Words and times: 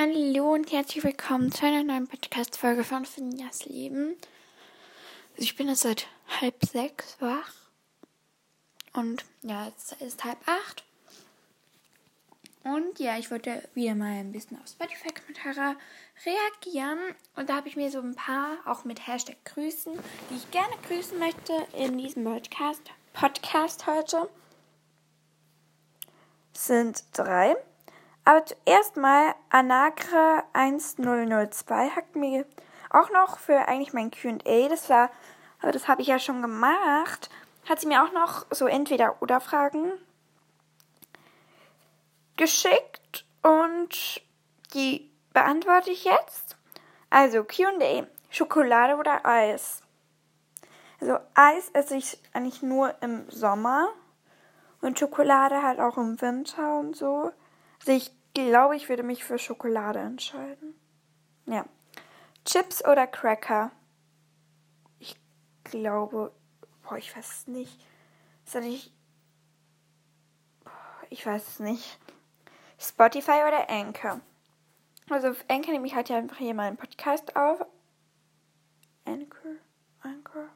Hallo 0.00 0.54
und 0.54 0.70
herzlich 0.70 1.02
willkommen 1.02 1.50
zu 1.50 1.66
einer 1.66 1.82
neuen 1.82 2.06
Podcast-Folge 2.06 2.84
von 2.84 3.04
Finjas 3.04 3.64
Leben. 3.64 4.14
Also 5.30 5.42
ich 5.42 5.56
bin 5.56 5.66
jetzt 5.68 5.80
seit 5.80 6.06
halb 6.40 6.64
sechs 6.64 7.20
wach. 7.20 7.52
Und 8.92 9.24
ja, 9.42 9.66
jetzt 9.66 10.00
ist 10.00 10.22
halb 10.22 10.38
acht. 10.46 10.84
Und 12.62 13.00
ja, 13.00 13.18
ich 13.18 13.32
wollte 13.32 13.68
wieder 13.74 13.96
mal 13.96 14.20
ein 14.20 14.30
bisschen 14.30 14.56
auf 14.62 14.68
Spotify-Kommentare 14.68 15.74
reagieren. 16.24 17.00
Und 17.34 17.50
da 17.50 17.56
habe 17.56 17.66
ich 17.66 17.74
mir 17.74 17.90
so 17.90 17.98
ein 17.98 18.14
paar, 18.14 18.58
auch 18.66 18.84
mit 18.84 19.04
Hashtag 19.04 19.44
grüßen, 19.46 19.98
die 20.30 20.36
ich 20.36 20.48
gerne 20.52 20.76
grüßen 20.86 21.18
möchte 21.18 21.54
in 21.76 21.98
diesem 21.98 22.22
Podcast, 22.22 22.82
Podcast 23.14 23.88
heute. 23.88 24.28
Sind 26.52 27.02
drei. 27.14 27.56
Aber 28.28 28.44
zuerst 28.44 28.98
mal 28.98 29.34
Anagre 29.48 30.44
1002 30.52 31.88
hat 31.88 32.14
mir 32.14 32.44
auch 32.90 33.08
noch 33.08 33.38
für 33.38 33.66
eigentlich 33.66 33.94
mein 33.94 34.10
QA, 34.10 34.68
das 34.68 34.90
war, 34.90 35.08
aber 35.62 35.72
das 35.72 35.88
habe 35.88 36.02
ich 36.02 36.08
ja 36.08 36.18
schon 36.18 36.42
gemacht, 36.42 37.30
hat 37.66 37.80
sie 37.80 37.86
mir 37.86 38.04
auch 38.04 38.12
noch 38.12 38.44
so 38.50 38.66
entweder 38.66 39.22
oder 39.22 39.40
Fragen 39.40 39.92
geschickt 42.36 43.24
und 43.42 44.20
die 44.74 45.10
beantworte 45.32 45.90
ich 45.90 46.04
jetzt. 46.04 46.58
Also 47.08 47.44
QA, 47.44 48.06
Schokolade 48.28 48.96
oder 48.96 49.24
Eis? 49.24 49.80
Also 51.00 51.16
Eis 51.32 51.70
esse 51.70 51.96
ich 51.96 52.18
eigentlich 52.34 52.60
nur 52.60 52.94
im 53.00 53.24
Sommer 53.30 53.88
und 54.82 54.98
Schokolade 54.98 55.62
halt 55.62 55.80
auch 55.80 55.96
im 55.96 56.20
Winter 56.20 56.78
und 56.78 56.94
so. 56.94 57.32
Also 57.80 57.92
ich 57.92 58.12
glaube, 58.46 58.76
ich 58.76 58.88
würde 58.88 59.02
mich 59.02 59.24
für 59.24 59.38
Schokolade 59.38 59.98
entscheiden. 60.00 60.74
Ja. 61.46 61.64
Chips 62.44 62.84
oder 62.84 63.06
Cracker? 63.06 63.70
Ich 64.98 65.16
glaube, 65.64 66.32
boah, 66.82 66.96
ich 66.96 67.16
weiß 67.16 67.30
es 67.30 67.46
nicht. 67.46 67.80
Ist 68.44 68.54
das 68.54 68.64
nicht. 68.64 68.92
Ich 71.10 71.24
weiß 71.24 71.46
es 71.46 71.58
nicht. 71.60 71.98
Spotify 72.78 73.42
oder 73.46 73.68
Anchor? 73.68 74.20
Also 75.10 75.28
auf 75.28 75.44
Anchor 75.48 75.72
nehme 75.72 75.86
ich 75.86 75.94
halt 75.94 76.08
ja 76.08 76.18
einfach 76.18 76.36
hier 76.36 76.54
mal 76.54 76.68
einen 76.68 76.76
Podcast 76.76 77.34
auf. 77.34 77.64
Anchor? 79.04 79.52
Anchor? 80.00 80.48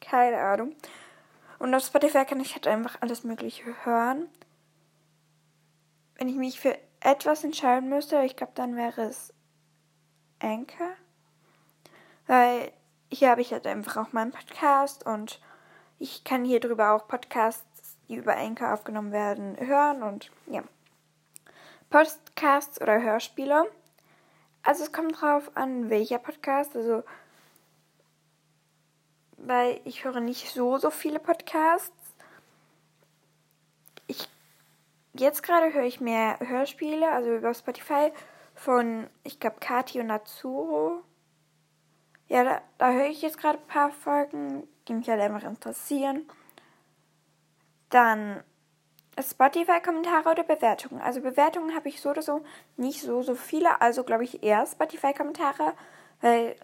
Keine 0.00 0.38
Ahnung. 0.38 0.76
Und 1.58 1.74
auf 1.74 1.84
Spotify 1.84 2.24
kann 2.24 2.40
ich 2.40 2.54
halt 2.54 2.66
einfach 2.66 3.00
alles 3.00 3.24
Mögliche 3.24 3.64
hören. 3.84 4.28
Wenn 6.16 6.28
ich 6.28 6.36
mich 6.36 6.60
für 6.60 6.78
etwas 7.04 7.44
entscheiden 7.44 7.88
müsste, 7.88 8.24
ich 8.24 8.34
glaube, 8.34 8.52
dann 8.54 8.76
wäre 8.76 9.02
es 9.02 9.32
Anchor. 10.40 10.90
Weil 12.26 12.72
hier 13.12 13.30
habe 13.30 13.42
ich 13.42 13.52
halt 13.52 13.66
einfach 13.66 13.96
auch 13.96 14.12
meinen 14.12 14.32
Podcast 14.32 15.06
und 15.06 15.40
ich 15.98 16.24
kann 16.24 16.44
hier 16.44 16.60
drüber 16.60 16.92
auch 16.92 17.06
Podcasts, 17.06 17.96
die 18.08 18.16
über 18.16 18.36
Anchor 18.36 18.72
aufgenommen 18.72 19.12
werden, 19.12 19.56
hören 19.58 20.02
und 20.02 20.30
ja. 20.46 20.62
Podcasts 21.90 22.80
oder 22.80 23.00
Hörspiele. 23.00 23.70
Also 24.62 24.84
es 24.84 24.92
kommt 24.92 25.20
drauf 25.20 25.50
an, 25.54 25.90
welcher 25.90 26.18
Podcast. 26.18 26.74
Also, 26.74 27.04
weil 29.36 29.80
ich 29.84 30.04
höre 30.04 30.20
nicht 30.20 30.50
so, 30.50 30.78
so 30.78 30.90
viele 30.90 31.20
Podcasts. 31.20 31.92
Jetzt 35.14 35.42
gerade 35.42 35.72
höre 35.72 35.84
ich 35.84 36.00
mehr 36.00 36.38
Hörspiele, 36.40 37.10
also 37.10 37.34
über 37.34 37.54
Spotify 37.54 38.12
von, 38.54 39.08
ich 39.22 39.40
glaube, 39.40 39.56
Kati 39.60 40.00
und 40.00 40.06
Natsuro. 40.06 41.02
Ja, 42.28 42.44
da, 42.44 42.62
da 42.78 42.92
höre 42.92 43.06
ich 43.06 43.22
jetzt 43.22 43.38
gerade 43.38 43.58
ein 43.58 43.66
paar 43.66 43.90
Folgen, 43.90 44.66
die 44.88 44.94
mich 44.94 45.08
halt 45.08 45.20
einfach 45.20 45.48
interessieren. 45.48 46.28
Dann 47.90 48.42
Spotify-Kommentare 49.20 50.30
oder 50.30 50.42
Bewertungen. 50.42 51.00
Also 51.00 51.20
Bewertungen 51.20 51.74
habe 51.74 51.88
ich 51.88 52.00
so 52.00 52.10
oder 52.10 52.22
so 52.22 52.44
nicht 52.76 53.00
so, 53.00 53.22
so 53.22 53.34
viele. 53.34 53.80
Also 53.80 54.04
glaube 54.04 54.24
ich 54.24 54.42
eher 54.42 54.66
Spotify-Kommentare, 54.66 55.74
weil 56.20 56.56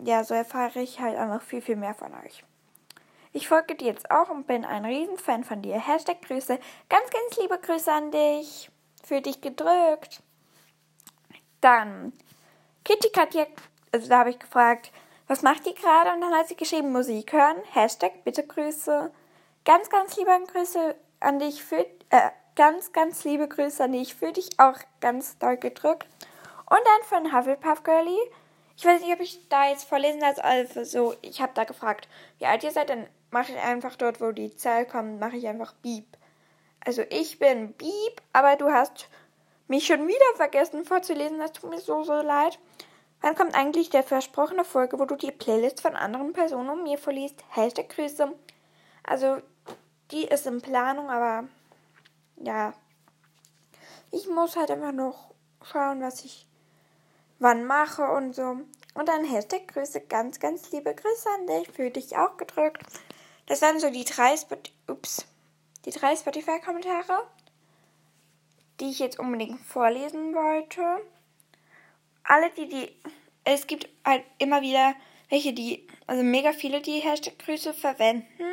ja, 0.00 0.24
so 0.24 0.34
erfahre 0.34 0.80
ich 0.80 1.00
halt 1.00 1.16
einfach 1.16 1.42
viel, 1.42 1.60
viel 1.60 1.76
mehr 1.76 1.94
von 1.94 2.12
euch. 2.24 2.44
Ich 3.36 3.48
folge 3.48 3.74
dir 3.74 3.88
jetzt 3.88 4.12
auch 4.12 4.30
und 4.30 4.46
bin 4.46 4.64
ein 4.64 4.84
Riesenfan 4.84 5.42
von 5.42 5.60
dir. 5.60 5.74
Hashtag 5.74 6.22
Grüße. 6.22 6.56
Ganz, 6.88 7.10
ganz 7.10 7.36
liebe 7.36 7.58
Grüße 7.58 7.90
an 7.90 8.12
dich. 8.12 8.70
Für 9.02 9.20
dich 9.20 9.40
gedrückt. 9.40 10.22
Dann 11.60 12.12
Kitty 12.84 13.08
Katja, 13.10 13.46
also 13.90 14.08
da 14.08 14.20
habe 14.20 14.30
ich 14.30 14.38
gefragt, 14.38 14.92
was 15.26 15.42
macht 15.42 15.66
die 15.66 15.74
gerade? 15.74 16.12
Und 16.12 16.20
dann 16.20 16.32
hat 16.32 16.46
sie 16.46 16.54
geschrieben, 16.54 16.92
Musik 16.92 17.32
hören. 17.32 17.56
Hashtag 17.72 18.22
bitte 18.22 18.46
Grüße. 18.46 19.10
Ganz, 19.64 19.90
ganz 19.90 20.16
liebe 20.16 20.30
Grüße 20.52 20.94
an 21.18 21.40
dich 21.40 21.64
für, 21.64 21.84
äh, 22.10 22.30
ganz, 22.54 22.92
ganz 22.92 23.24
liebe 23.24 23.48
Grüße 23.48 23.82
an 23.82 23.92
dich. 23.92 24.14
Für 24.14 24.30
dich 24.30 24.60
auch 24.60 24.78
ganz 25.00 25.38
doll 25.38 25.56
gedrückt. 25.56 26.06
Und 26.70 26.78
dann 26.84 27.02
von 27.08 27.36
Hufflepuff 27.36 27.82
Girlie. 27.82 28.30
Ich 28.76 28.84
weiß 28.84 29.00
nicht, 29.00 29.12
ob 29.12 29.20
ich 29.20 29.48
da 29.48 29.68
jetzt 29.68 29.88
vorlesen 29.88 30.20
lasse, 30.20 30.42
also 30.42 30.84
so, 30.84 31.14
ich 31.22 31.40
habe 31.40 31.52
da 31.54 31.64
gefragt, 31.64 32.08
wie 32.38 32.46
alt 32.46 32.64
ihr 32.64 32.72
seid, 32.72 32.90
dann 32.90 33.06
mache 33.34 33.52
ich 33.52 33.58
einfach 33.58 33.96
dort, 33.96 34.20
wo 34.20 34.30
die 34.30 34.54
Zahl 34.54 34.86
kommt, 34.86 35.18
mache 35.18 35.36
ich 35.36 35.48
einfach 35.48 35.74
Beep. 35.82 36.06
Also 36.86 37.02
ich 37.10 37.40
bin 37.40 37.72
Beep, 37.72 38.22
aber 38.32 38.54
du 38.54 38.70
hast 38.70 39.08
mich 39.66 39.86
schon 39.86 40.06
wieder 40.06 40.36
vergessen 40.36 40.84
vorzulesen. 40.84 41.40
Das 41.40 41.52
tut 41.52 41.68
mir 41.68 41.80
so, 41.80 42.04
so 42.04 42.14
leid. 42.14 42.60
Wann 43.20 43.34
kommt 43.34 43.56
eigentlich 43.56 43.90
der 43.90 44.04
versprochene 44.04 44.64
Folge, 44.64 45.00
wo 45.00 45.04
du 45.04 45.16
die 45.16 45.32
Playlist 45.32 45.80
von 45.80 45.96
anderen 45.96 46.32
Personen 46.32 46.70
und 46.70 46.84
mir 46.84 46.96
vorliest? 46.96 47.42
Hashtag 47.50 47.88
Grüße. 47.88 48.32
Also, 49.02 49.38
die 50.12 50.24
ist 50.26 50.46
in 50.46 50.60
Planung, 50.60 51.10
aber 51.10 51.48
ja. 52.36 52.72
Ich 54.12 54.28
muss 54.28 54.54
halt 54.54 54.70
einfach 54.70 54.92
noch 54.92 55.34
schauen, 55.64 56.02
was 56.02 56.24
ich 56.24 56.46
wann 57.40 57.64
mache 57.64 58.04
und 58.04 58.32
so. 58.34 58.58
Und 58.94 59.08
dann 59.08 59.24
Hashtag 59.24 59.66
Grüße, 59.66 60.02
ganz, 60.02 60.38
ganz 60.38 60.70
liebe 60.70 60.94
Grüße 60.94 61.28
an 61.40 61.46
dich. 61.48 61.68
Für 61.72 61.90
dich 61.90 62.16
auch 62.16 62.36
gedrückt. 62.36 62.80
Das 63.46 63.62
waren 63.62 63.78
so 63.78 63.90
die 63.90 64.04
drei, 64.04 64.36
Spot 64.36 64.56
Ups, 64.88 65.26
die 65.84 65.90
drei 65.90 66.16
Spotify-Kommentare, 66.16 67.26
die 68.80 68.90
ich 68.90 68.98
jetzt 68.98 69.18
unbedingt 69.18 69.60
vorlesen 69.60 70.34
wollte. 70.34 70.82
Alle, 72.24 72.50
die 72.50 72.68
die, 72.68 72.96
es 73.44 73.66
gibt 73.66 73.88
halt 74.04 74.24
immer 74.38 74.62
wieder 74.62 74.94
welche, 75.28 75.52
die, 75.52 75.86
also 76.06 76.22
mega 76.22 76.52
viele, 76.52 76.80
die 76.80 77.00
Hashtag-Grüße 77.00 77.74
verwenden. 77.74 78.44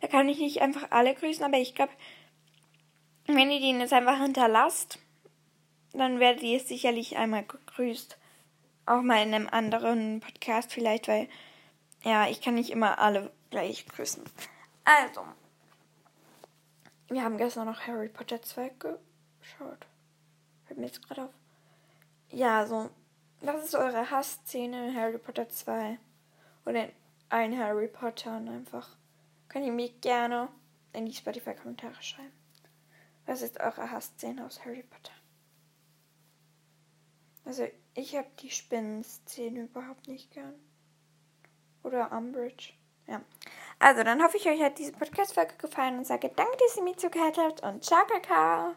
Da 0.00 0.08
kann 0.08 0.28
ich 0.28 0.38
nicht 0.38 0.60
einfach 0.60 0.90
alle 0.90 1.14
grüßen, 1.14 1.44
aber 1.44 1.58
ich 1.58 1.74
glaube, 1.74 1.92
wenn 3.26 3.50
ihr 3.50 3.60
den 3.60 3.80
jetzt 3.80 3.92
einfach 3.92 4.18
hinterlasst, 4.18 4.98
dann 5.92 6.20
werdet 6.20 6.42
ihr 6.42 6.60
sicherlich 6.60 7.16
einmal 7.16 7.44
gegrüßt. 7.44 8.16
Auch 8.86 9.02
mal 9.02 9.22
in 9.22 9.34
einem 9.34 9.48
anderen 9.48 10.20
Podcast 10.20 10.72
vielleicht, 10.72 11.08
weil 11.08 11.28
ja, 12.04 12.28
ich 12.28 12.40
kann 12.40 12.54
nicht 12.54 12.70
immer 12.70 12.98
alle 12.98 13.32
gleich 13.50 13.86
grüßen. 13.86 14.24
Also, 14.84 15.24
wir 17.08 17.22
haben 17.22 17.38
gestern 17.38 17.66
noch 17.66 17.86
Harry 17.86 18.08
Potter 18.08 18.42
2 18.42 18.70
geschaut. 18.70 19.86
Hört 20.66 20.78
mir 20.78 20.86
jetzt 20.86 21.06
gerade 21.06 21.24
auf. 21.24 21.34
Ja, 22.30 22.66
so, 22.66 22.90
was 23.40 23.64
ist 23.64 23.74
eure 23.74 24.10
Hassszene 24.10 24.88
in 24.88 24.96
Harry 24.96 25.18
Potter 25.18 25.48
2? 25.48 25.98
Oder 26.66 26.84
in 26.84 26.92
ein 27.30 27.58
Harry 27.58 27.88
Potter 27.88 28.36
und 28.36 28.48
einfach. 28.48 28.96
Könnt 29.48 29.64
ihr 29.64 29.72
mir 29.72 29.90
gerne 30.00 30.48
in 30.92 31.06
die 31.06 31.14
Spotify-Kommentare 31.14 32.02
schreiben. 32.02 32.32
Was 33.26 33.42
ist 33.42 33.60
eure 33.60 33.90
Hassszene 33.90 34.44
aus 34.44 34.64
Harry 34.64 34.82
Potter? 34.82 35.12
Also, 37.44 37.66
ich 37.94 38.14
habe 38.16 38.28
die 38.40 38.50
Spinnenszene 38.50 39.62
überhaupt 39.62 40.08
nicht 40.08 40.30
gern. 40.30 40.54
Oder 41.82 42.12
Umbridge. 42.12 42.74
Ja. 43.08 43.20
Also, 43.78 44.02
dann 44.02 44.22
hoffe 44.22 44.36
ich, 44.36 44.46
euch 44.46 44.62
hat 44.62 44.78
diese 44.78 44.92
Podcast-Folge 44.92 45.54
gefallen 45.58 45.98
und 45.98 46.06
sage 46.06 46.30
danke, 46.34 46.56
dass 46.58 46.76
ihr 46.76 46.82
mir 46.82 46.96
zugehört 46.96 47.38
habt 47.38 47.62
und 47.62 47.84
ciao, 47.84 48.04
Kakao. 48.06 48.74